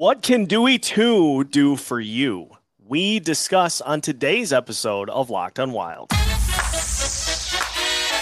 [0.00, 2.50] What can Dewey 2 do for you?
[2.86, 6.12] We discuss on today's episode of Locked on Wild.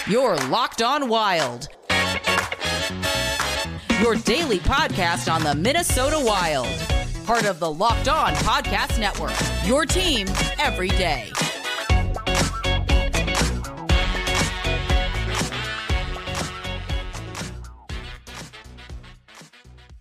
[0.09, 1.67] You're Locked on Wild.
[4.01, 6.67] Your daily podcast on the Minnesota Wild.
[7.27, 9.37] Part of the Locked On Podcast Network.
[9.67, 10.25] Your team
[10.57, 11.29] every day.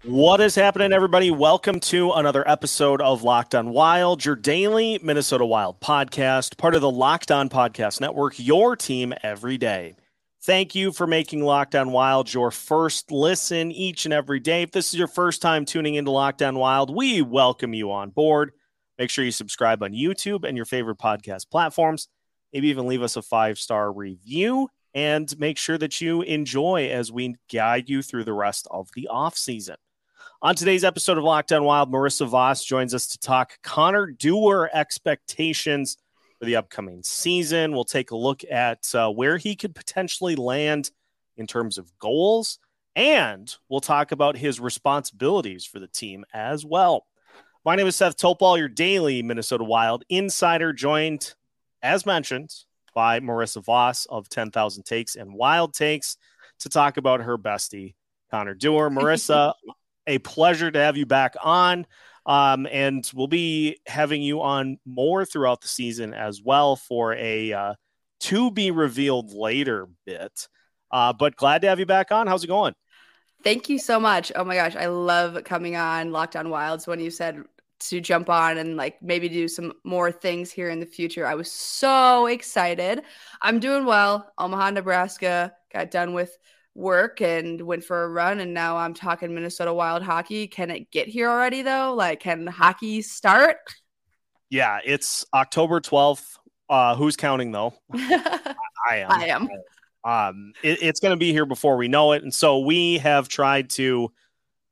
[0.07, 1.32] What is happening, everybody?
[1.32, 6.80] Welcome to another episode of Locked On Wild, your daily Minnesota Wild podcast, part of
[6.80, 9.97] the Locked On Podcast Network, your team every day.
[10.42, 14.62] Thank you for making Locked On Wild your first listen each and every day.
[14.62, 18.11] If this is your first time tuning into Locked On Wild, we welcome you on
[18.11, 18.52] board.
[19.00, 22.06] Make sure you subscribe on YouTube and your favorite podcast platforms.
[22.52, 27.11] Maybe even leave us a five star review and make sure that you enjoy as
[27.11, 29.75] we guide you through the rest of the off season.
[30.43, 34.69] On today's episode of Locked On Wild, Marissa Voss joins us to talk Connor Dewar
[34.71, 35.97] expectations
[36.39, 37.73] for the upcoming season.
[37.73, 40.91] We'll take a look at uh, where he could potentially land
[41.39, 42.59] in terms of goals,
[42.95, 47.06] and we'll talk about his responsibilities for the team as well.
[47.65, 51.33] My name is Seth Topal, your daily Minnesota Wild insider, joined,
[51.83, 52.55] as mentioned,
[52.95, 56.19] by Marissa Voss of 10,000 Takes and Wild Takes
[56.59, 57.95] to talk about her bestie,
[58.31, 58.91] Connor Dewar.
[58.91, 59.55] Marissa,
[60.07, 61.87] a pleasure to have you back on.
[62.27, 67.53] Um, and we'll be having you on more throughout the season as well for a
[67.53, 67.75] uh,
[68.21, 70.49] to be revealed later bit.
[70.91, 72.27] Uh, but glad to have you back on.
[72.27, 72.75] How's it going?
[73.45, 74.33] Thank you so much.
[74.34, 77.45] Oh my gosh, I love coming on Locked On Wilds when you said
[77.79, 81.27] to jump on and like maybe do some more things here in the future.
[81.27, 83.03] I was so excited.
[83.43, 84.33] I'm doing well.
[84.39, 86.37] Omaha, Nebraska got done with
[86.77, 90.46] work and went for a run and now I'm talking Minnesota Wild hockey.
[90.46, 91.94] Can it get here already though?
[91.94, 93.56] Like can hockey start?
[94.50, 96.36] Yeah, it's October 12th.
[96.69, 97.74] Uh who's counting though?
[97.92, 98.54] I,
[98.91, 99.10] I am.
[99.10, 99.48] I am.
[100.04, 103.28] Um it, it's going to be here before we know it and so we have
[103.28, 104.12] tried to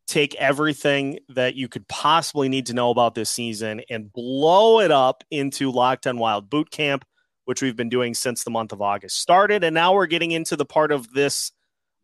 [0.07, 4.91] take everything that you could possibly need to know about this season and blow it
[4.91, 7.07] up into Locked on Wild boot camp
[7.47, 10.55] which we've been doing since the month of August started and now we're getting into
[10.55, 11.51] the part of this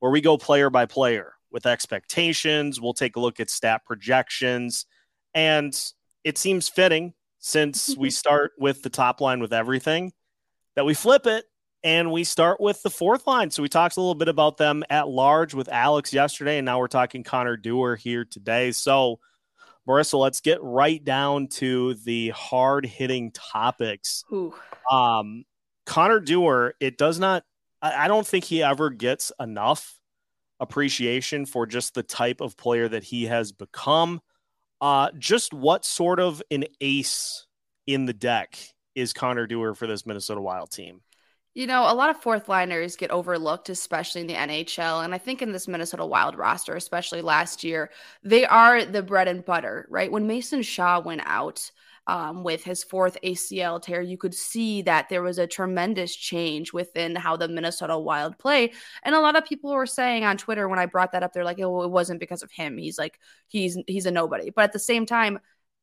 [0.00, 2.80] where we go player by player with expectations.
[2.80, 4.86] We'll take a look at stat projections.
[5.34, 5.76] And
[6.24, 10.12] it seems fitting since we start with the top line with everything
[10.76, 11.44] that we flip it
[11.82, 13.50] and we start with the fourth line.
[13.50, 16.78] So we talked a little bit about them at large with Alex yesterday, and now
[16.78, 18.72] we're talking Connor Dewar here today.
[18.72, 19.18] So,
[19.88, 24.24] Marissa, let's get right down to the hard hitting topics.
[24.30, 24.54] Ooh.
[24.90, 25.44] Um,
[25.86, 27.44] Connor Dewar, it does not
[27.82, 29.98] I, don't think he ever gets enough
[30.58, 34.20] appreciation for just the type of player that he has become.
[34.80, 37.46] Uh, just what sort of an ace
[37.86, 38.58] in the deck
[38.94, 41.00] is Connor Dewar for this Minnesota Wild team?
[41.54, 45.04] You know, a lot of fourth liners get overlooked, especially in the NHL.
[45.04, 47.90] And I think in this Minnesota Wild roster, especially last year,
[48.22, 50.12] they are the bread and butter, right?
[50.12, 51.70] When Mason Shaw went out,
[52.10, 56.72] um, with his fourth ACL tear, you could see that there was a tremendous change
[56.72, 58.72] within how the Minnesota Wild play.
[59.04, 61.44] And a lot of people were saying on Twitter when I brought that up, they're
[61.44, 62.76] like, "Oh, it wasn't because of him.
[62.78, 65.38] He's like, he's he's a nobody." But at the same time,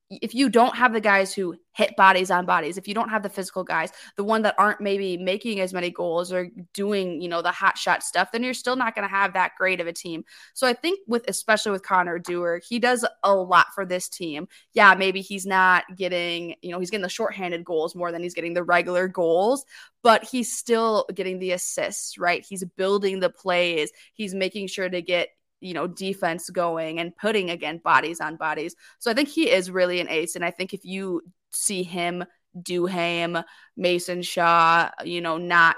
[0.10, 3.24] if you don't have the guys who hit bodies on bodies, if you don't have
[3.24, 7.28] the physical guys, the one that aren't maybe making as many goals or doing, you
[7.28, 9.88] know, the hot shot stuff, then you're still not going to have that great of
[9.88, 10.24] a team.
[10.54, 14.48] So I think with especially with Connor Dewar, he does a lot for this team.
[14.74, 18.34] Yeah, maybe he's not getting, you know, he's getting the shorthanded goals more than he's
[18.34, 19.66] getting the regular goals,
[20.04, 22.46] but he's still getting the assists, right?
[22.48, 23.92] He's building the plays.
[24.14, 25.30] He's making sure to get
[25.60, 28.76] you know defense going and putting again bodies on bodies.
[29.00, 32.24] So I think he is really an ace, and I think if you see him,
[32.58, 33.44] Duhaime,
[33.76, 35.76] Mason Shaw, you know, not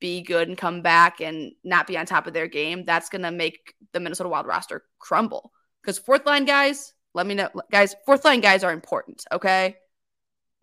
[0.00, 3.32] be good and come back and not be on top of their game, that's gonna
[3.32, 5.52] make the Minnesota Wild roster crumble.
[5.82, 7.94] Because fourth line guys, let me know, guys.
[8.06, 9.24] Fourth line guys are important.
[9.32, 9.76] Okay.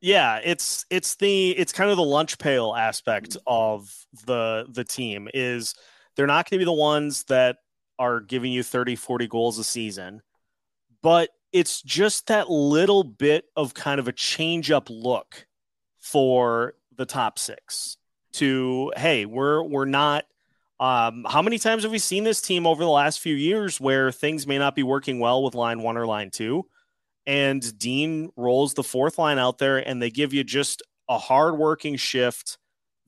[0.02, 3.44] Yeah, it's it's the it's kind of the lunch pail aspect mm-hmm.
[3.48, 3.94] of
[4.26, 5.76] the the team is
[6.16, 7.58] they're not going to be the ones that
[8.00, 10.22] are giving you 30, 40 goals a season,
[11.04, 15.46] but it's just that little bit of kind of a change up look
[16.00, 17.98] for the top six
[18.34, 20.26] to, hey, we're, we're not,
[20.80, 24.12] um, how many times have we seen this team over the last few years where
[24.12, 26.66] things may not be working well with line one or line two?
[27.26, 31.58] And Dean rolls the fourth line out there and they give you just a hard
[31.58, 32.58] working shift.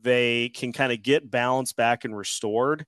[0.01, 2.85] They can kind of get balance back and restored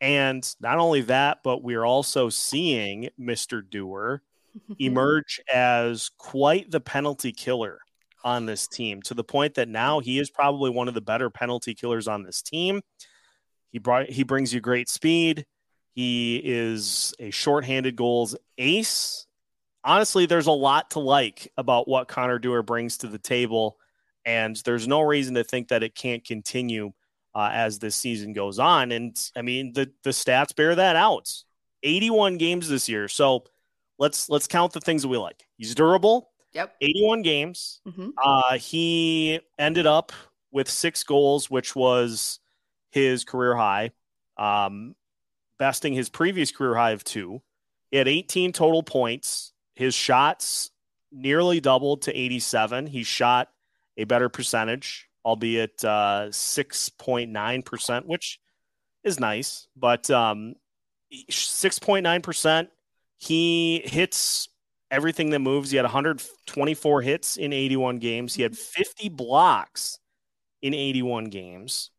[0.00, 3.62] and not only that, but we're also seeing Mr.
[3.68, 4.22] Dewar
[4.78, 7.80] emerge as quite the penalty killer
[8.24, 11.30] on this team to the point that now he is probably one of the better
[11.30, 12.80] penalty killers on this team.
[13.70, 15.46] He brought he brings you great speed.
[15.92, 19.26] He is a shorthanded goals ace.
[19.82, 23.78] Honestly, there's a lot to like about what Connor Dewar brings to the table,
[24.24, 26.92] and there's no reason to think that it can't continue
[27.34, 28.92] uh, as this season goes on.
[28.92, 31.32] And I mean, the the stats bear that out.
[31.82, 33.44] 81 games this year, so
[33.98, 35.46] let's let's count the things that we like.
[35.56, 36.30] He's durable.
[36.52, 36.74] Yep.
[36.80, 37.80] 81 games.
[37.86, 38.10] Mm-hmm.
[38.22, 40.12] Uh, he ended up
[40.50, 42.40] with six goals, which was
[42.90, 43.92] his career high,
[44.36, 44.96] um,
[45.58, 47.40] besting his previous career high of two.
[47.90, 49.52] He had 18 total points.
[49.76, 50.70] His shots
[51.12, 52.86] nearly doubled to 87.
[52.86, 53.48] He shot
[53.96, 58.40] a better percentage, albeit uh, 6.9%, which
[59.04, 60.54] is nice, but um,
[61.12, 62.68] 6.9%.
[63.18, 64.48] He hits
[64.90, 65.70] everything that moves.
[65.70, 68.34] He had 124 hits in 81 games.
[68.34, 69.98] He had 50 blocks
[70.62, 71.90] in 81 games.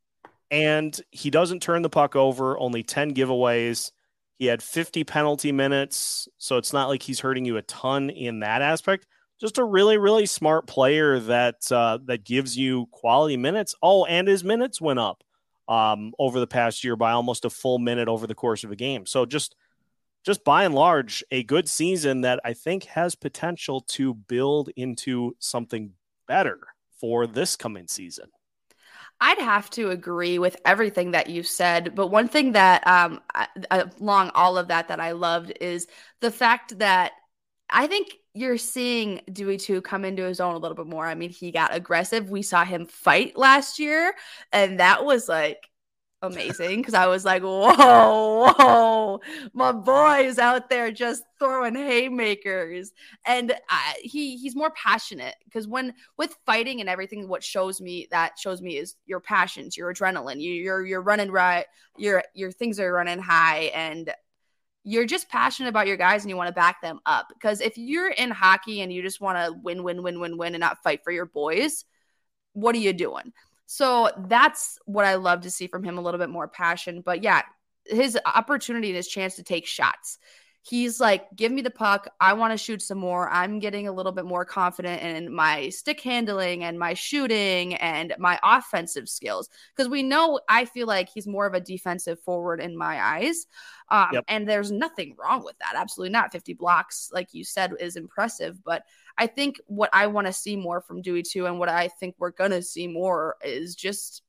[0.50, 3.92] And he doesn't turn the puck over, only 10 giveaways.
[4.38, 6.28] He had 50 penalty minutes.
[6.38, 9.08] So it's not like he's hurting you a ton in that aspect.
[9.42, 13.74] Just a really, really smart player that uh, that gives you quality minutes.
[13.82, 15.24] Oh, and his minutes went up
[15.68, 18.76] um, over the past year by almost a full minute over the course of a
[18.76, 19.08] game.
[19.08, 19.56] So just
[20.24, 25.36] just by and large, a good season that I think has potential to build into
[25.40, 25.94] something
[26.28, 26.60] better
[27.00, 28.30] for this coming season.
[29.20, 33.20] I'd have to agree with everything that you said, but one thing that um
[33.72, 35.88] along all of that that I loved is
[36.20, 37.14] the fact that
[37.70, 41.06] I think you're seeing Dewey 2 come into his own a little bit more.
[41.06, 42.30] I mean, he got aggressive.
[42.30, 44.14] We saw him fight last year,
[44.54, 45.70] and that was like
[46.22, 49.20] amazing because I was like, whoa, whoa,
[49.54, 52.92] my boy is out there just throwing haymakers.
[53.26, 58.08] And I, he he's more passionate because when with fighting and everything, what shows me
[58.12, 61.66] that shows me is your passions, your adrenaline, you, you're you're running right,
[61.98, 64.14] your your things are running high, and
[64.84, 67.28] you're just passionate about your guys and you want to back them up.
[67.34, 70.56] Because if you're in hockey and you just want to win, win, win, win, win,
[70.56, 71.86] and not fight for your boys,
[72.54, 73.32] what are you doing?
[73.68, 77.02] So that's what I love to see from him a little bit more passion.
[77.06, 77.44] But yeah,
[77.86, 80.18] his opportunity and his chance to take shots.
[80.64, 82.08] He's like, give me the puck.
[82.20, 83.28] I want to shoot some more.
[83.30, 88.14] I'm getting a little bit more confident in my stick handling and my shooting and
[88.20, 89.50] my offensive skills.
[89.76, 93.48] Because we know I feel like he's more of a defensive forward in my eyes.
[93.90, 94.24] Um, yep.
[94.28, 95.74] And there's nothing wrong with that.
[95.76, 96.32] Absolutely not.
[96.32, 98.64] 50 blocks, like you said, is impressive.
[98.64, 98.84] But
[99.18, 102.16] I think what I want to see more from Dewey 2 and what I think
[102.20, 104.22] we're going to see more is just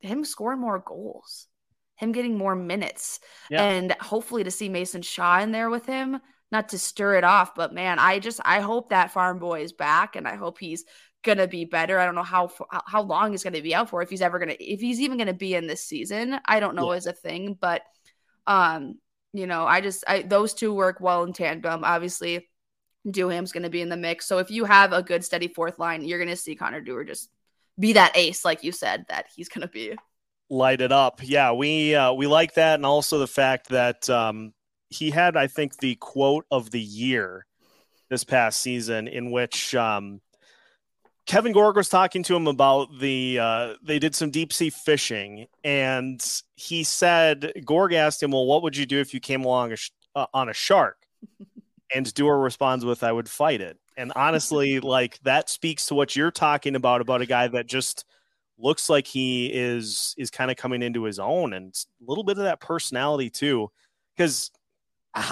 [0.00, 1.48] him scoring more goals,
[1.96, 3.20] him getting more minutes,
[3.50, 3.62] yeah.
[3.62, 6.20] and hopefully to see Mason Shaw in there with him.
[6.52, 9.72] Not to stir it off, but man, I just I hope that farm boy is
[9.72, 10.84] back, and I hope he's
[11.24, 11.98] gonna be better.
[11.98, 12.50] I don't know how
[12.86, 14.00] how long he's gonna be out for.
[14.00, 16.92] If he's ever gonna, if he's even gonna be in this season, I don't know
[16.92, 16.98] yeah.
[16.98, 17.58] as a thing.
[17.60, 17.82] But
[18.46, 18.98] um,
[19.32, 21.82] you know, I just I those two work well in tandem.
[21.82, 22.48] Obviously,
[23.06, 24.26] Duhaime's going to be in the mix.
[24.26, 27.04] So if you have a good steady fourth line, you're going to see Connor Dewar
[27.04, 27.30] just
[27.78, 29.94] be that ace, like you said, that he's going to be.
[30.48, 31.20] Light it up.
[31.22, 34.52] Yeah, we uh, we like that, and also the fact that um,
[34.88, 37.46] he had, I think, the quote of the year
[38.08, 40.20] this past season, in which um,
[41.26, 45.46] Kevin Gorg was talking to him about the uh, they did some deep sea fishing,
[45.64, 46.24] and
[46.54, 49.76] he said Gorg asked him, "Well, what would you do if you came along a
[49.76, 50.98] sh- uh, on a shark?"
[51.94, 53.78] and Dewar responds with, I would fight it.
[53.96, 58.04] And honestly, like that speaks to what you're talking about, about a guy that just
[58.58, 62.38] looks like he is is kind of coming into his own and a little bit
[62.38, 63.70] of that personality too.
[64.16, 64.50] Because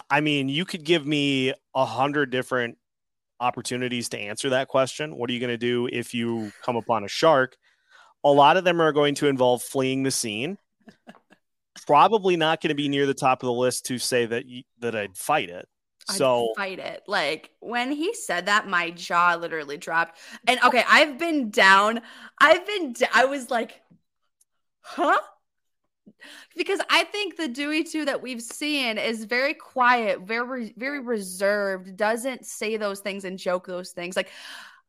[0.08, 2.78] I mean, you could give me a hundred different
[3.40, 5.16] opportunities to answer that question.
[5.16, 7.56] What are you going to do if you come upon a shark?
[8.24, 10.56] A lot of them are going to involve fleeing the scene.
[11.86, 14.44] Probably not going to be near the top of the list to say that
[14.78, 15.68] that I'd fight it.
[16.04, 17.02] So I'd fight it.
[17.06, 20.18] Like when he said that, my jaw literally dropped.
[20.46, 22.00] And okay, I've been down.
[22.38, 22.92] I've been.
[22.92, 23.80] D- I was like,
[24.80, 25.18] huh?
[26.56, 31.96] Because I think the Dewey 2 that we've seen is very quiet, very very reserved,
[31.96, 34.16] doesn't say those things and joke those things.
[34.16, 34.30] Like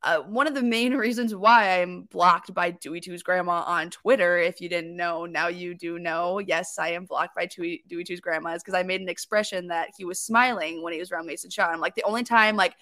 [0.02, 4.38] uh, one of the main reasons why I'm blocked by Dewey Two's grandma on Twitter,
[4.38, 6.38] if you didn't know, now you do know.
[6.38, 9.68] Yes, I am blocked by Dewey, Dewey 2's grandma is because I made an expression
[9.68, 11.68] that he was smiling when he was around Mason Shaw.
[11.68, 12.76] I'm like, the only time like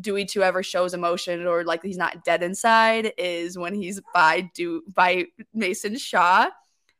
[0.00, 4.50] Dewey 2 ever shows emotion or like he's not dead inside is when he's by
[4.54, 6.48] do by Mason Shaw.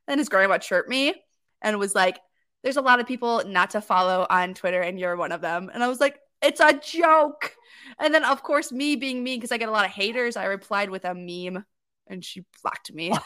[0.09, 1.15] And his grandma chirped me
[1.63, 2.19] and was like,
[2.63, 5.71] there's a lot of people not to follow on Twitter, and you're one of them.
[5.73, 7.55] And I was like, it's a joke.
[7.99, 10.47] And then, of course, me being me, because I get a lot of haters, I
[10.47, 11.65] replied with a meme
[12.07, 13.13] and she blocked me.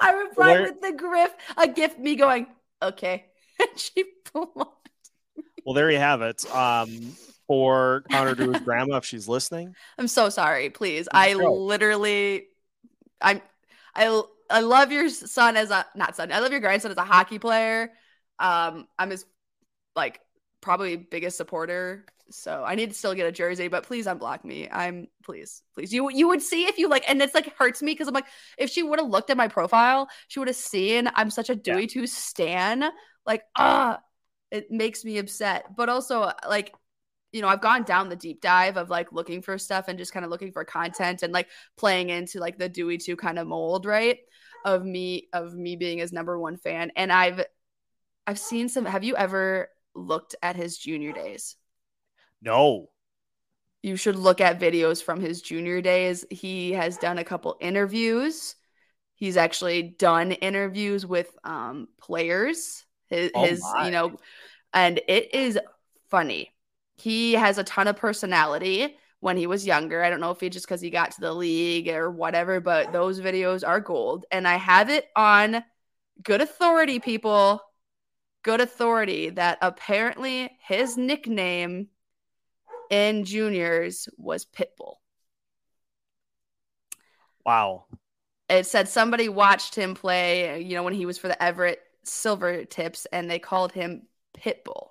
[0.00, 2.46] I replied with the grif, a gift me going,
[2.80, 3.26] okay.
[3.60, 4.88] And she blocked
[5.36, 5.44] me.
[5.64, 6.44] Well, there you have it.
[6.52, 7.14] Um,
[7.46, 9.74] for Connor Dewar's grandma, if she's listening.
[9.98, 10.70] I'm so sorry.
[10.70, 11.06] Please.
[11.12, 12.46] I literally,
[13.20, 13.42] I'm,
[13.94, 17.04] I, I love your son as a, not son, I love your grandson as a
[17.04, 17.92] hockey player.
[18.38, 19.26] Um, I'm his,
[19.94, 20.21] like,
[20.62, 24.68] probably biggest supporter so I need to still get a jersey, but please unblock me.
[24.70, 25.92] I'm please, please.
[25.92, 28.26] You you would see if you like, and it's like hurts me because I'm like,
[28.58, 31.54] if she would have looked at my profile, she would have seen I'm such a
[31.54, 31.88] Dewey yeah.
[31.88, 32.84] two stan.
[33.26, 34.00] Like, ah,
[34.50, 35.76] it makes me upset.
[35.76, 36.74] But also, like,
[37.32, 40.12] you know, I've gone down the deep dive of like looking for stuff and just
[40.12, 43.46] kind of looking for content and like playing into like the Dewey two kind of
[43.46, 44.18] mold, right?
[44.64, 46.92] Of me of me being his number one fan.
[46.96, 47.44] And I've
[48.26, 51.56] I've seen some have you ever looked at his junior days?
[52.40, 52.88] No.
[53.82, 56.24] You should look at videos from his junior days.
[56.30, 58.54] He has done a couple interviews.
[59.14, 62.84] He's actually done interviews with um, players.
[63.08, 64.16] His, oh his you know,
[64.72, 65.58] and it is
[66.10, 66.52] funny.
[66.96, 70.02] He has a ton of personality when he was younger.
[70.02, 72.92] I don't know if he just because he got to the league or whatever, but
[72.92, 74.24] those videos are gold.
[74.30, 75.62] And I have it on
[76.22, 77.60] good authority, people.
[78.42, 81.88] Good authority that apparently his nickname
[82.90, 84.96] in juniors was Pitbull.
[87.44, 87.86] Wow.
[88.48, 93.06] It said somebody watched him play, you know, when he was for the Everett Silvertips,
[93.12, 94.02] and they called him
[94.36, 94.90] Pitbull.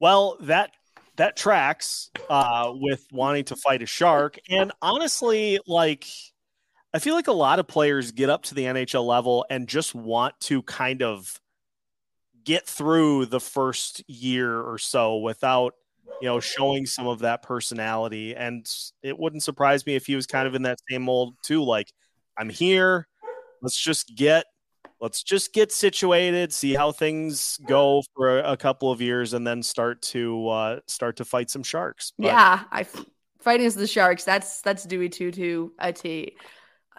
[0.00, 0.72] Well, that
[1.16, 6.06] that tracks uh, with wanting to fight a shark, and honestly, like
[6.94, 9.94] I feel like a lot of players get up to the NHL level and just
[9.94, 11.40] want to kind of
[12.44, 15.74] get through the first year or so without
[16.20, 18.34] you know, showing some of that personality.
[18.34, 18.64] And
[19.02, 21.64] it wouldn't surprise me if he was kind of in that same mold too.
[21.64, 21.92] Like,
[22.38, 23.08] I'm here.
[23.60, 24.44] Let's just get
[25.00, 29.44] let's just get situated, see how things go for a, a couple of years, and
[29.46, 32.12] then start to uh, start to fight some sharks.
[32.18, 32.86] But, yeah, I
[33.40, 34.24] fighting the sharks.
[34.24, 36.36] That's that's Dewey two two a T.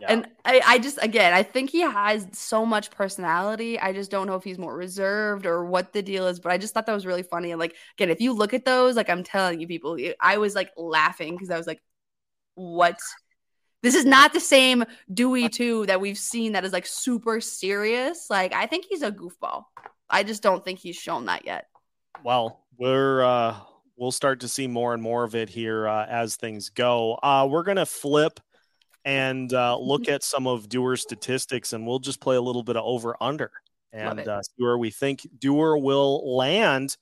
[0.01, 0.07] Yeah.
[0.11, 3.79] And I, I just again I think he has so much personality.
[3.79, 6.57] I just don't know if he's more reserved or what the deal is, but I
[6.57, 7.51] just thought that was really funny.
[7.51, 10.55] And like again, if you look at those, like I'm telling you, people, I was
[10.55, 11.81] like laughing because I was like,
[12.55, 12.97] what?
[13.83, 18.27] This is not the same Dewey two that we've seen that is like super serious.
[18.29, 19.65] Like I think he's a goofball.
[20.09, 21.67] I just don't think he's shown that yet.
[22.23, 23.57] Well, we're uh
[23.97, 27.19] we'll start to see more and more of it here uh, as things go.
[27.21, 28.39] Uh, we're gonna flip
[29.05, 32.77] and uh, look at some of Dewar's statistics, and we'll just play a little bit
[32.77, 33.51] of over under
[33.91, 36.97] and uh, see where we think Dewar will land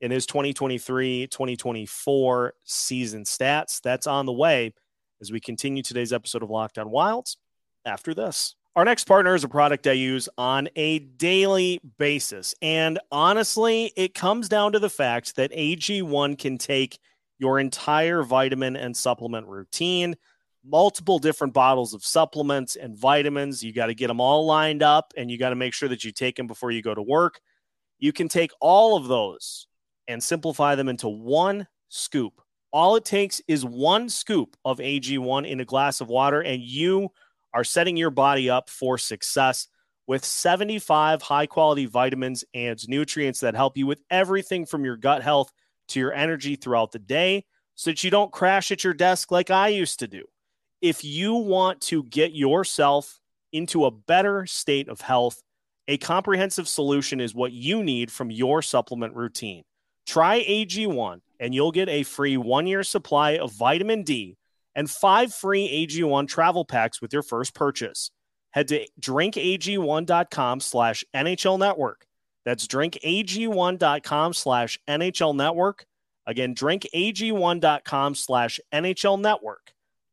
[0.00, 3.80] in his 2023 2024 season stats.
[3.80, 4.74] That's on the way
[5.20, 7.38] as we continue today's episode of Locked On Wilds
[7.86, 8.56] after this.
[8.74, 12.54] Our next partner is a product I use on a daily basis.
[12.62, 16.98] And honestly, it comes down to the fact that AG1 can take
[17.38, 20.16] your entire vitamin and supplement routine
[20.64, 23.62] multiple different bottles of supplements and vitamins.
[23.62, 26.04] You got to get them all lined up and you got to make sure that
[26.04, 27.40] you take them before you go to work.
[27.98, 29.66] You can take all of those
[30.08, 32.40] and simplify them into one scoop.
[32.72, 37.10] All it takes is one scoop of AG1 in a glass of water, and you
[37.52, 39.68] are setting your body up for success
[40.06, 45.22] with 75 high quality vitamins and nutrients that help you with everything from your gut
[45.22, 45.52] health
[45.88, 49.50] to your energy throughout the day so that you don't crash at your desk like
[49.50, 50.24] I used to do
[50.82, 53.20] if you want to get yourself
[53.52, 55.40] into a better state of health,
[55.86, 59.62] a comprehensive solution is what you need from your supplement routine.
[60.06, 64.36] Try AG1 and you'll get a free one year supply of vitamin D
[64.74, 68.10] and five free AG1 travel packs with your first purchase.
[68.50, 72.06] Head to drinkag1.com slash NHL network.
[72.44, 75.86] That's drinkag1.com slash NHL network.
[76.26, 79.72] Again, drinkag1.com slash NHL network.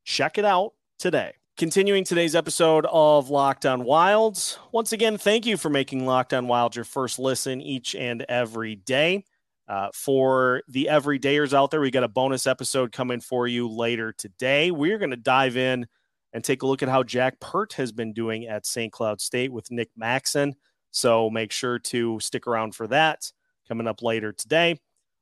[0.09, 1.33] Check it out today.
[1.55, 4.57] Continuing today's episode of Locked On Wilds.
[4.71, 8.73] Once again, thank you for making Locked On Wild your first listen each and every
[8.73, 9.23] day.
[9.67, 14.11] Uh, for the everydayers out there, we got a bonus episode coming for you later
[14.11, 14.71] today.
[14.71, 15.85] We're going to dive in
[16.33, 18.91] and take a look at how Jack Peart has been doing at St.
[18.91, 20.55] Cloud State with Nick Maxon.
[20.89, 23.31] So make sure to stick around for that
[23.67, 24.79] coming up later today.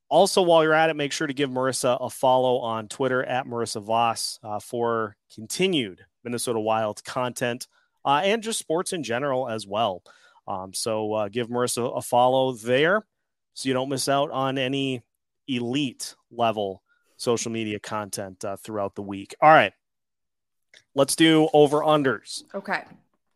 [0.10, 3.46] Also, while you're at it, make sure to give Marissa a follow on Twitter at
[3.46, 7.68] Marissa Voss uh, for continued Minnesota Wild content
[8.06, 10.02] uh, and just sports in general as well.
[10.48, 13.06] Um, so uh, give Marissa a follow there
[13.54, 15.04] so you don't miss out on any
[15.48, 16.84] elite level
[17.18, 19.36] social media content uh, throughout the week.
[19.42, 19.74] All right.
[20.96, 22.44] Let's do over unders.
[22.56, 22.84] Okay.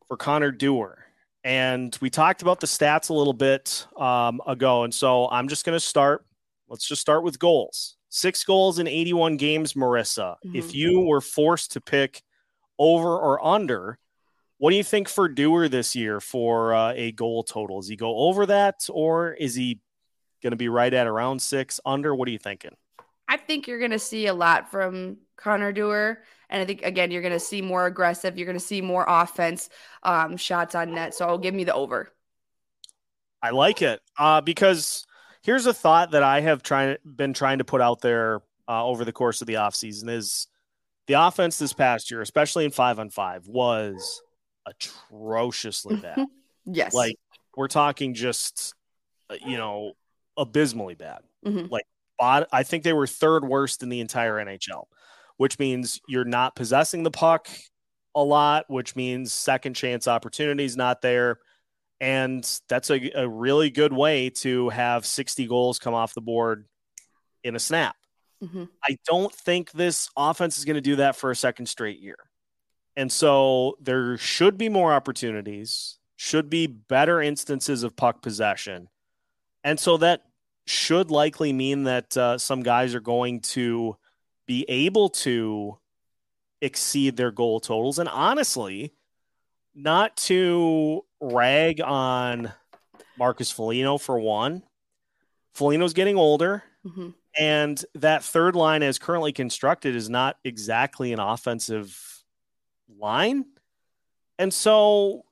[0.08, 1.06] For Connor Dewar.
[1.44, 4.84] And we talked about the stats a little bit um, ago.
[4.84, 6.26] And so I'm just going to start.
[6.72, 7.98] Let's just start with goals.
[8.08, 10.38] Six goals in 81 games, Marissa.
[10.46, 10.56] Mm-hmm.
[10.56, 12.24] If you were forced to pick
[12.80, 14.00] over or under,
[14.58, 17.82] what do you think for Dewar this year for uh, a goal total?
[17.82, 19.82] Does he go over that or is he
[20.42, 22.16] going to be right at around six under?
[22.16, 22.78] What are you thinking?
[23.28, 26.24] I think you're going to see a lot from Connor Dewar.
[26.50, 28.38] And I think, again, you're going to see more aggressive.
[28.38, 29.68] You're going to see more offense
[30.04, 31.16] um, shots on net.
[31.16, 32.14] So I'll give me the over.
[33.44, 35.06] I like it uh, because
[35.42, 39.06] here's a thought that I have trying been trying to put out there uh, over
[39.06, 40.48] the course of the offseason is
[41.08, 44.22] the offense this past year, especially in five on five, was
[44.66, 46.26] atrociously bad.
[46.66, 46.94] yes.
[46.94, 47.16] Like
[47.56, 48.74] we're talking just,
[49.30, 49.94] uh, you know,
[50.38, 51.20] abysmally bad.
[51.46, 51.72] Mm-hmm.
[51.72, 51.86] Like
[52.22, 54.84] I think they were third worst in the entire NHL,
[55.38, 57.50] which means you're not possessing the puck
[58.14, 61.40] a lot, which means second chance opportunities not there.
[62.02, 66.66] And that's a, a really good way to have 60 goals come off the board
[67.44, 67.96] in a snap.
[68.44, 68.64] Mm-hmm.
[68.84, 72.18] I don't think this offense is going to do that for a second straight year.
[72.98, 78.90] And so there should be more opportunities, should be better instances of puck possession.
[79.64, 80.24] And so that
[80.66, 83.96] should likely mean that uh, some guys are going to
[84.48, 85.78] be able to
[86.62, 88.00] exceed their goal totals.
[88.00, 88.94] And honestly,
[89.74, 92.52] not to rag on
[93.18, 94.64] Marcus Foligno for one.
[95.54, 96.64] Foligno's getting older.
[96.86, 97.10] Mm-hmm.
[97.38, 101.98] And that third line, as currently constructed, is not exactly an offensive
[103.00, 103.46] line.
[104.38, 105.24] And so,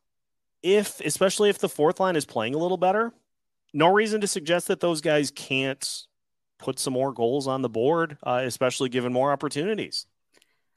[0.64, 3.12] if, especially if the fourth line is playing a little better,
[3.74, 6.06] no reason to suggest that those guys can't
[6.58, 10.06] put some more goals on the board, uh, especially given more opportunities.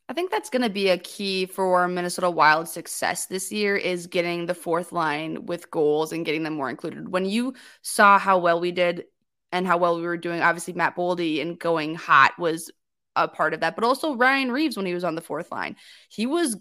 [0.08, 4.06] I think that's going to be a key for Minnesota Wild success this year is
[4.06, 7.08] getting the fourth line with goals and getting them more included.
[7.08, 9.04] When you saw how well we did
[9.52, 12.70] and how well we were doing, obviously Matt Boldy and going hot was
[13.14, 15.76] a part of that, but also Ryan Reaves when he was on the fourth line.
[16.08, 16.56] He was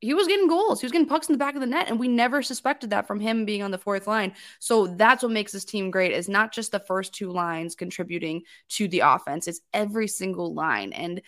[0.00, 0.80] he was getting goals.
[0.80, 3.06] He was getting pucks in the back of the net, and we never suspected that
[3.06, 4.34] from him being on the fourth line.
[4.58, 6.12] So that's what makes this team great.
[6.12, 10.92] Is not just the first two lines contributing to the offense; it's every single line.
[10.92, 11.22] And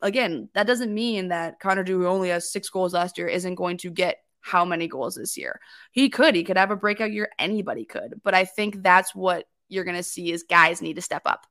[0.00, 3.56] again, that doesn't mean that Connor Dewar, who only has six goals last year, isn't
[3.56, 5.60] going to get how many goals this year.
[5.90, 6.34] He could.
[6.34, 7.30] He could have a breakout year.
[7.38, 8.20] Anybody could.
[8.22, 11.46] But I think that's what you're going to see is guys need to step up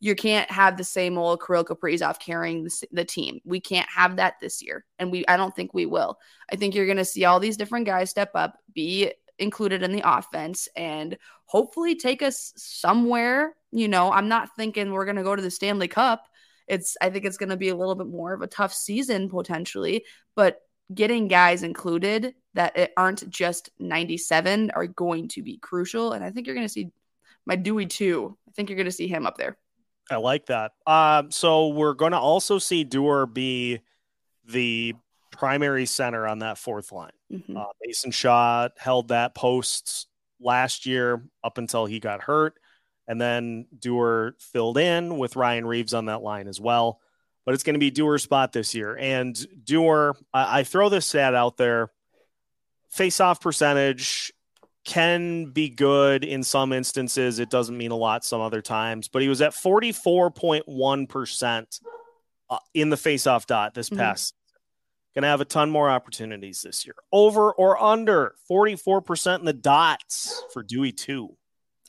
[0.00, 3.40] you can't have the same old Kirill Kaprizov carrying the, the, team.
[3.44, 6.18] We can't have that this year, and we I don't think we will.
[6.50, 9.92] I think you're going to see all these different guys step up, be included in
[9.92, 13.54] the offense, and hopefully take us somewhere.
[13.72, 16.24] You know, I'm not thinking we're going to go to the Stanley Cup.
[16.68, 19.28] It's I think it's going to be a little bit more of a tough season
[19.28, 20.04] potentially,
[20.36, 20.60] but
[20.94, 26.12] getting guys included that aren't just 97 are going to be crucial.
[26.12, 26.90] And I think you're going to see
[27.46, 28.36] my Dewey too.
[28.48, 29.56] I think you're going to see him up there.
[30.10, 30.72] I like that.
[30.86, 33.80] Um, so we're going to also see Dewar be
[34.46, 34.94] the
[35.30, 37.12] primary center on that fourth line.
[37.32, 37.56] Mm-hmm.
[37.56, 40.08] Uh, Mason Shaw held that post
[40.40, 42.54] last year up until he got hurt,
[43.06, 47.00] and then Dewar filled in with Ryan Reaves on that line as well.
[47.44, 51.06] But it's going to be Dewar's spot this year, and Dewar, I, I throw this
[51.06, 51.90] stat out there:
[52.90, 54.32] face-off percentage
[54.88, 57.38] can be good in some instances.
[57.38, 61.80] It doesn't mean a lot some other times, but he was at 44.1%
[62.48, 63.98] uh, in the faceoff dot this mm-hmm.
[63.98, 64.32] past.
[65.14, 66.94] Going to have a ton more opportunities this year.
[67.12, 71.36] Over or under 44% in the dots for Dewey 2.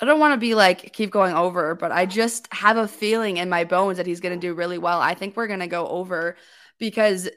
[0.02, 3.38] I don't want to be like keep going over, but I just have a feeling
[3.38, 5.00] in my bones that he's going to do really well.
[5.00, 6.36] I think we're going to go over
[6.80, 7.30] because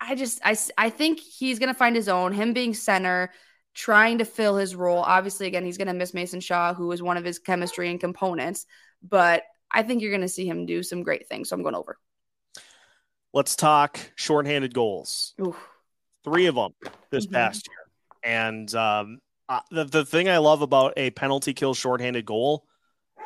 [0.00, 2.32] I just I I think he's going to find his own.
[2.32, 3.30] Him being center,
[3.74, 5.02] trying to fill his role.
[5.02, 8.00] Obviously, again, he's going to miss Mason Shaw, who is one of his chemistry and
[8.00, 8.66] components,
[9.02, 11.48] but I think you're going to see him do some great things.
[11.48, 11.98] So I'm going over.
[13.32, 15.34] Let's talk shorthanded goals.
[15.40, 15.56] Oof.
[16.22, 16.72] Three of them
[17.10, 17.34] this mm-hmm.
[17.34, 18.32] past year.
[18.32, 22.64] And um, uh, the, the thing I love about a penalty kill shorthanded goal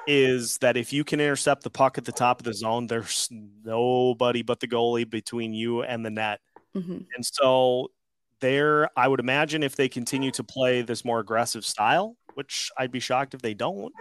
[0.07, 3.29] is that if you can intercept the puck at the top of the zone, there's
[3.31, 6.41] nobody but the goalie between you and the net.
[6.75, 6.99] Mm-hmm.
[7.15, 7.91] And so
[8.41, 12.93] there, I would imagine if they continue to play this more aggressive style, which I'd
[12.93, 13.93] be shocked if they don't,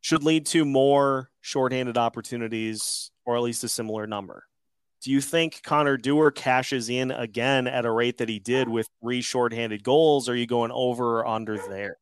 [0.00, 4.44] should lead to more shorthanded opportunities or at least a similar number.
[5.02, 8.86] Do you think Connor Dewar cashes in again at a rate that he did with
[9.02, 10.28] three shorthanded goals?
[10.28, 11.96] Or are you going over or under there?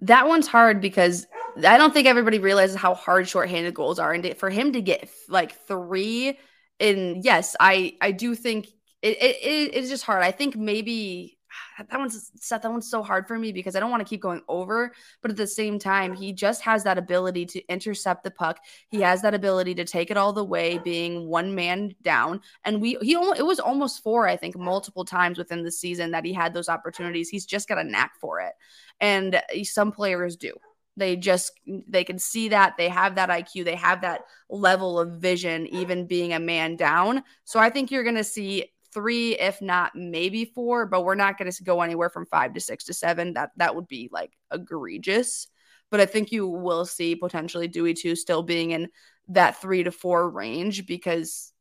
[0.00, 4.36] That one's hard because I don't think everybody realizes how hard shorthanded goals are, and
[4.38, 6.38] for him to get like three,
[6.80, 8.68] and yes, I I do think
[9.02, 10.22] it, it it's just hard.
[10.22, 11.38] I think maybe
[11.90, 12.62] that one's Seth.
[12.62, 15.30] That one's so hard for me because I don't want to keep going over, but
[15.30, 18.60] at the same time, he just has that ability to intercept the puck.
[18.88, 22.40] He has that ability to take it all the way, being one man down.
[22.64, 26.10] And we he only it was almost four, I think, multiple times within the season
[26.12, 27.28] that he had those opportunities.
[27.28, 28.52] He's just got a knack for it,
[29.00, 30.52] and some players do.
[30.96, 31.52] They just
[31.88, 36.06] they can see that they have that IQ, they have that level of vision, even
[36.06, 37.24] being a man down.
[37.44, 41.38] So I think you're going to see three, if not maybe four, but we're not
[41.38, 43.34] going to go anywhere from five to six to seven.
[43.34, 45.48] That that would be like egregious.
[45.90, 48.88] But I think you will see potentially Dewey two still being in
[49.28, 51.52] that three to four range because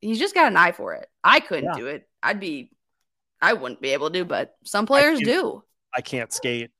[0.00, 1.08] he's just got an eye for it.
[1.24, 1.76] I couldn't yeah.
[1.76, 2.08] do it.
[2.22, 2.70] I'd be,
[3.42, 5.64] I wouldn't be able to, but some players I do.
[5.94, 6.70] I can't skate.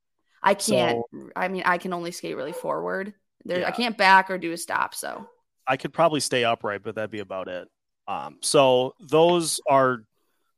[0.42, 1.02] I can't.
[1.12, 3.12] So, I mean, I can only skate really forward.
[3.44, 3.68] There, yeah.
[3.68, 4.94] I can't back or do a stop.
[4.94, 5.26] So
[5.66, 7.68] I could probably stay upright, but that'd be about it.
[8.10, 9.98] Um, so those are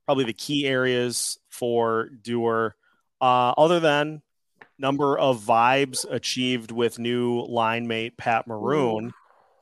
[0.06, 2.74] probably the key areas for Dewar.
[3.20, 4.22] Uh, other than
[4.78, 9.12] number of vibes achieved with new line mate Pat Maroon,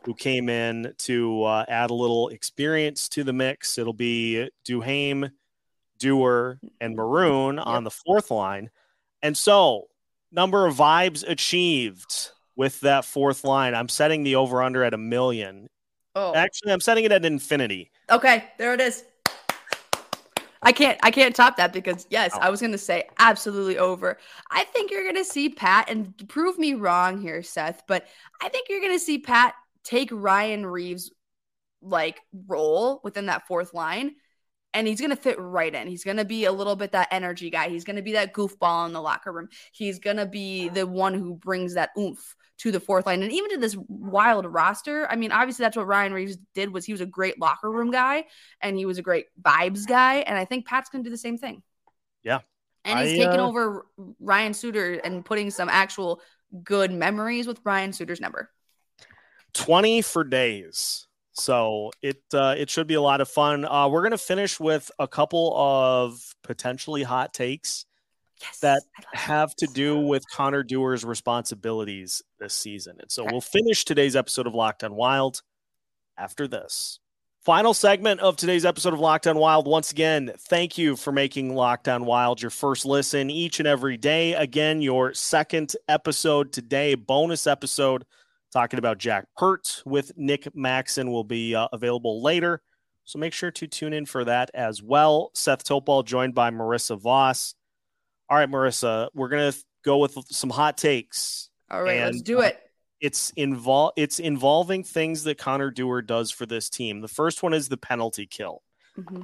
[0.05, 3.76] who came in to uh, add a little experience to the mix.
[3.76, 5.33] It'll be Duhaime,
[5.98, 8.70] Dewar, and Maroon on the fourth line.
[9.20, 9.88] And so,
[10.31, 13.74] number of vibes achieved with that fourth line.
[13.74, 15.68] I'm setting the over under at a million.
[16.14, 16.35] Oh.
[16.35, 17.90] Actually, I'm setting it at infinity.
[18.11, 19.05] Okay, there it is.
[20.62, 22.38] I can't I can't top that because yes, oh.
[22.40, 24.18] I was gonna say absolutely over.
[24.51, 28.07] I think you're gonna see Pat and prove me wrong here, Seth, but
[28.42, 31.11] I think you're gonna see Pat take Ryan Reaves
[31.83, 34.14] like role within that fourth line
[34.75, 35.88] and he's going to fit right in.
[35.88, 37.68] He's going to be a little bit that energy guy.
[37.68, 39.49] He's going to be that goofball in the locker room.
[39.73, 43.33] He's going to be the one who brings that oomph to the fourth line and
[43.33, 45.11] even to this wild roster.
[45.11, 47.90] I mean, obviously that's what Ryan Reaves did was he was a great locker room
[47.90, 48.27] guy
[48.61, 51.38] and he was a great vibes guy and I think Pat's to do the same
[51.38, 51.62] thing.
[52.23, 52.40] Yeah.
[52.85, 53.46] And he's I, taking uh...
[53.46, 53.87] over
[54.18, 56.20] Ryan Suter and putting some actual
[56.62, 58.51] good memories with Ryan Suter's number.
[59.55, 61.07] 20 for days.
[61.33, 63.64] So it uh, it should be a lot of fun.
[63.64, 67.87] Uh, we're gonna finish with a couple of potentially hot takes
[68.40, 72.96] yes, that have to do with Connor Dewar's responsibilities this season.
[73.00, 73.33] And so okay.
[73.33, 75.42] we'll finish today's episode of Locked on Wild
[76.16, 77.00] after this.
[77.42, 79.66] Final segment of today's episode of Locked On Wild.
[79.66, 83.96] Once again, thank you for making Locked On Wild your first listen each and every
[83.96, 84.35] day.
[84.35, 88.05] Again, your second episode today, bonus episode
[88.53, 92.61] talking about Jack Peart with Nick Maxon will be uh, available later.
[93.05, 95.31] So make sure to tune in for that as well.
[95.33, 97.55] Seth Topal joined by Marissa Voss.
[98.31, 99.53] All right, Marissa, we're gonna
[99.85, 101.51] go with some hot takes.
[101.69, 102.59] All right, and, let's do it.
[103.01, 107.01] it's invol it's involving things that Connor Dewar does for this team.
[107.01, 108.62] The first one is the penalty kill.
[108.97, 109.23] Mm-hmm.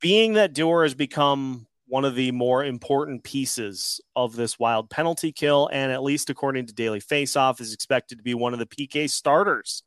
[0.00, 5.32] Being that Dewar has become one of the more important pieces of this wild penalty
[5.32, 8.66] kill, and at least according to Daily Faceoff, is expected to be one of the
[8.66, 9.82] PK starters.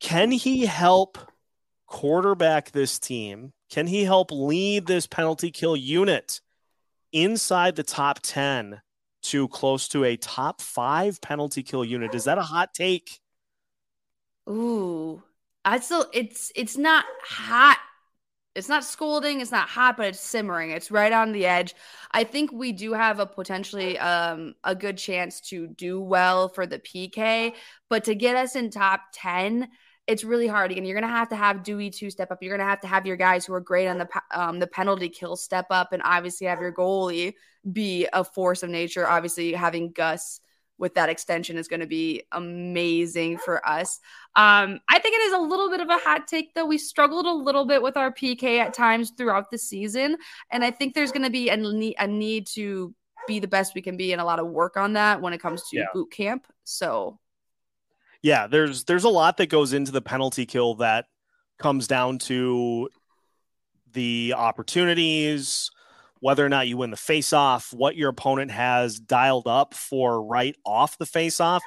[0.00, 1.18] Can he help
[1.86, 3.52] quarterback this team?
[3.70, 6.40] Can he help lead this penalty kill unit?
[7.14, 8.82] Inside the top 10
[9.22, 12.14] to close to a top five penalty kill unit.
[12.14, 13.20] Is that a hot take?
[14.48, 15.22] Ooh,
[15.64, 17.78] I still it's it's not hot.
[18.54, 20.70] It's not scolding, it's not hot, but it's simmering.
[20.70, 21.74] It's right on the edge.
[22.12, 26.66] I think we do have a potentially um a good chance to do well for
[26.66, 27.54] the PK,
[27.90, 29.68] but to get us in top 10,
[30.06, 30.70] it's really hard.
[30.70, 32.42] Again, you're going to have to have Dewey two step up.
[32.42, 34.66] You're going to have to have your guys who are great on the um, the
[34.66, 37.34] penalty kill step up, and obviously have your goalie
[37.72, 39.06] be a force of nature.
[39.06, 40.40] Obviously, having Gus
[40.76, 44.00] with that extension is going to be amazing for us.
[44.34, 46.66] Um, I think it is a little bit of a hot take, though.
[46.66, 50.16] We struggled a little bit with our PK at times throughout the season,
[50.50, 52.94] and I think there's going to be a, need, a need to
[53.26, 55.38] be the best we can be and a lot of work on that when it
[55.40, 55.84] comes to yeah.
[55.94, 56.46] boot camp.
[56.64, 57.18] So
[58.24, 61.04] yeah, there's there's a lot that goes into the penalty kill that
[61.58, 62.88] comes down to
[63.92, 65.70] the opportunities,
[66.20, 70.56] whether or not you win the face-off, what your opponent has dialed up for right
[70.64, 71.62] off the face-off,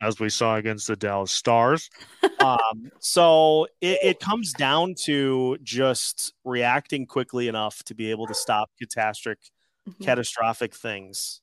[0.00, 1.90] as we saw against the Dallas Stars.
[2.38, 8.34] um, so it, it, comes down to just reacting quickly enough to be able to
[8.34, 9.40] stop catastrophic,
[9.88, 10.04] mm-hmm.
[10.04, 11.40] catastrophic things.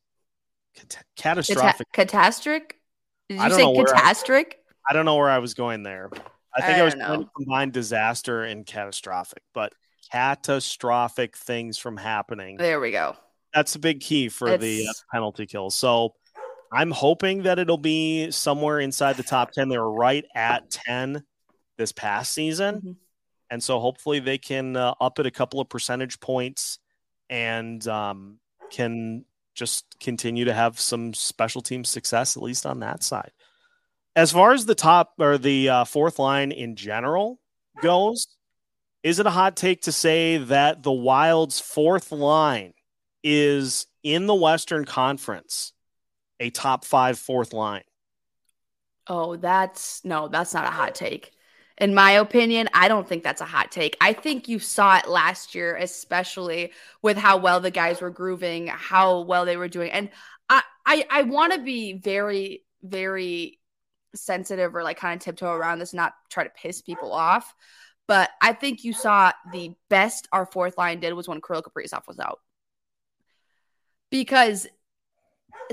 [0.73, 1.87] Cat- catastrophic.
[1.91, 2.79] Cata- catastrophic.
[3.29, 4.59] Did you say catastrophic?
[4.87, 6.09] I, I, don't know where I was going there.
[6.55, 9.73] I think I, I was trying to combine disaster and catastrophic, but
[10.11, 12.57] catastrophic things from happening.
[12.57, 13.15] There we go.
[13.53, 14.61] That's a big key for it's...
[14.61, 15.69] the uh, penalty kill.
[15.69, 16.15] So
[16.71, 19.69] I'm hoping that it'll be somewhere inside the top 10.
[19.69, 21.23] They were right at 10
[21.77, 22.75] this past season.
[22.75, 22.91] Mm-hmm.
[23.49, 26.79] And so hopefully they can uh, up it a couple of percentage points
[27.29, 28.39] and um,
[28.71, 33.31] can just continue to have some special team success, at least on that side.
[34.15, 37.39] As far as the top or the uh, fourth line in general
[37.81, 38.27] goes,
[39.01, 42.73] is it a hot take to say that the Wild's fourth line
[43.23, 45.73] is in the Western Conference
[46.39, 47.83] a top five fourth line?
[49.07, 51.31] Oh, that's no, that's not a hot take.
[51.83, 53.97] In my opinion, I don't think that's a hot take.
[53.99, 58.67] I think you saw it last year, especially with how well the guys were grooving,
[58.67, 59.91] how well they were doing.
[59.91, 60.09] And
[60.47, 63.59] I I, I want to be very, very
[64.15, 67.53] sensitive or like kind of tiptoe around this, not try to piss people off.
[68.07, 72.07] But I think you saw the best our fourth line did was when Kirill Kaprizov
[72.07, 72.39] was out.
[74.09, 74.67] Because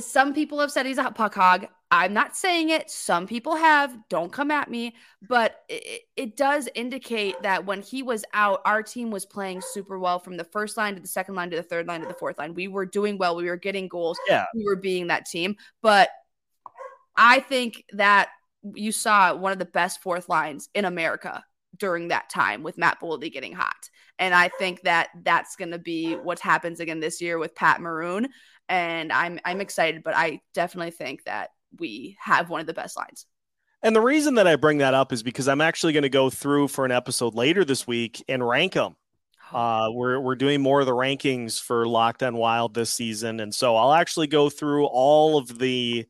[0.00, 1.68] some people have said he's a puck hog.
[1.92, 2.88] I'm not saying it.
[2.88, 3.96] Some people have.
[4.08, 4.94] Don't come at me.
[5.26, 9.98] But it, it, does indicate that when he was out, our team was playing super
[9.98, 12.14] well from the first line to the second line to the third line to the
[12.14, 12.54] fourth line.
[12.54, 13.34] We were doing well.
[13.34, 14.18] We were getting goals.
[14.28, 14.44] Yeah.
[14.54, 15.56] We were being that team.
[15.82, 16.10] But
[17.16, 18.28] I think that
[18.74, 21.44] you saw one of the best fourth lines in America
[21.76, 23.90] during that time with Matt Boldy getting hot.
[24.18, 27.80] And I think that that's going to be what happens again this year with Pat
[27.80, 28.28] Maroon.
[28.68, 32.96] And I'm I'm excited, but I definitely think that we have one of the best
[32.96, 33.26] lines.
[33.82, 36.28] And the reason that I bring that up is because I'm actually going to go
[36.28, 38.96] through for an episode later this week and rank them.
[39.52, 39.58] Oh.
[39.58, 43.54] Uh, we're we're doing more of the rankings for Locked On Wild this season, and
[43.54, 46.06] so I'll actually go through all of the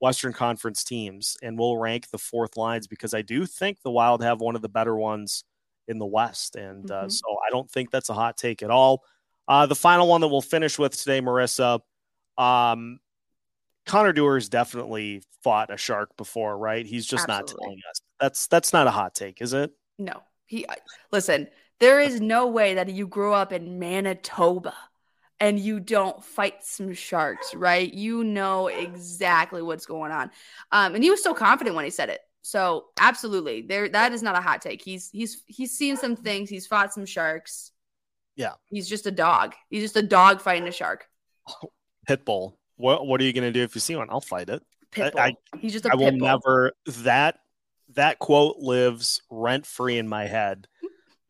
[0.00, 4.22] Western Conference teams and we'll rank the fourth lines because I do think the Wild
[4.22, 5.44] have one of the better ones
[5.88, 7.06] in the West, and uh, mm-hmm.
[7.06, 9.02] uh, so I don't think that's a hot take at all.
[9.46, 11.80] Uh, the final one that we'll finish with today, Marissa.
[12.36, 12.98] Um,
[13.86, 16.86] Connor Dewar's definitely fought a shark before, right?
[16.86, 17.54] He's just Absolutely.
[17.54, 18.00] not telling us.
[18.20, 19.70] That's that's not a hot take, is it?
[19.98, 20.22] No.
[20.46, 20.66] He
[21.12, 21.48] listen,
[21.80, 24.74] there is no way that you grew up in Manitoba
[25.40, 27.92] and you don't fight some sharks, right?
[27.92, 30.30] You know exactly what's going on.
[30.72, 32.20] Um, and he was so confident when he said it.
[32.42, 34.82] So absolutely, there that is not a hot take.
[34.82, 36.50] He's he's he's seen some things.
[36.50, 37.72] He's fought some sharks.
[38.36, 39.54] Yeah, he's just a dog.
[39.70, 41.06] He's just a dog fighting a shark.
[42.08, 42.54] Pitbull.
[42.76, 44.08] What what are you gonna do if you see one?
[44.10, 44.62] I'll fight it.
[44.92, 45.18] Pitbull.
[45.18, 47.38] I, he's just a I will never that
[47.94, 50.66] that quote lives rent free in my head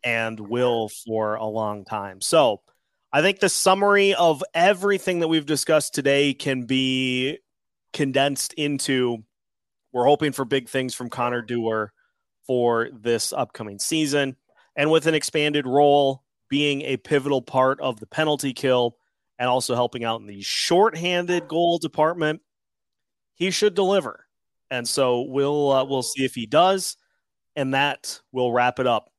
[0.03, 2.21] and will for a long time.
[2.21, 2.61] So
[3.13, 7.39] I think the summary of everything that we've discussed today can be
[7.93, 9.25] condensed into
[9.93, 11.93] we're hoping for big things from Connor Dewar
[12.47, 14.37] for this upcoming season.
[14.77, 18.97] And with an expanded role being a pivotal part of the penalty kill,
[19.39, 22.41] and also helping out in the shorthanded goal department,
[23.35, 24.27] he should deliver.
[24.71, 26.97] And so we'll uh, we'll see if he does,
[27.55, 29.11] and that will wrap it up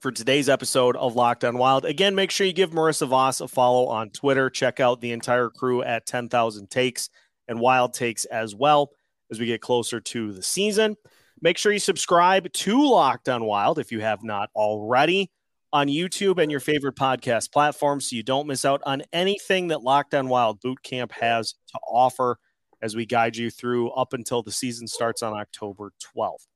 [0.00, 1.84] for today's episode of Locked On Wild.
[1.84, 4.48] Again, make sure you give Marissa Voss a follow on Twitter.
[4.48, 7.10] Check out the entire crew at 10,000 Takes
[7.48, 8.92] and Wild Takes as well
[9.30, 10.96] as we get closer to the season.
[11.40, 15.30] Make sure you subscribe to Locked On Wild if you have not already
[15.72, 19.82] on YouTube and your favorite podcast platform so you don't miss out on anything that
[19.82, 22.38] Locked On Wild Boot Camp has to offer
[22.80, 26.46] as we guide you through up until the season starts on October 12th.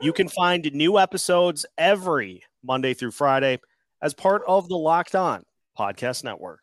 [0.00, 3.60] You can find new episodes every Monday through Friday
[4.02, 5.42] as part of the Locked On
[5.78, 6.58] Podcast Network.